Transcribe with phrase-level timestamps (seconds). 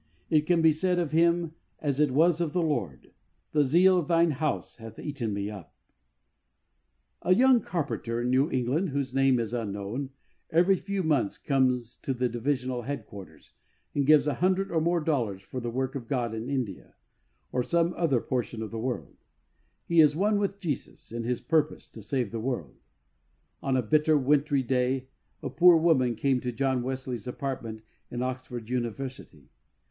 [0.31, 3.11] It can be said of him as it was of his Lprd
[3.53, 5.75] *^The zeal of Thine house hath eaten me up."
[7.23, 7.35] UNION WITH JESUS.
[7.35, 10.09] 67 A young carpenter in New England, whose name is unknown,
[10.49, 13.51] every few months comes to the Divisional Head quarters,
[13.93, 16.95] and gives a hundred or more dollars for the work of God in India,
[17.51, 19.17] or some other portion of the world.
[19.85, 22.75] He is one with Jesus in His purpose to save the world.
[23.61, 25.09] On a bitter wintry day
[25.43, 29.51] a poor woman came to John Wesley^s apartment in Oxford University.